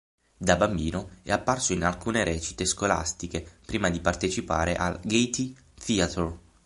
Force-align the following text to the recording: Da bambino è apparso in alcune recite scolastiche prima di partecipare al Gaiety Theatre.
Da 0.35 0.55
bambino 0.55 1.11
è 1.21 1.31
apparso 1.31 1.73
in 1.73 1.83
alcune 1.83 2.23
recite 2.23 2.65
scolastiche 2.65 3.59
prima 3.63 3.91
di 3.91 3.99
partecipare 3.99 4.73
al 4.75 4.99
Gaiety 5.03 5.55
Theatre. 5.75 6.39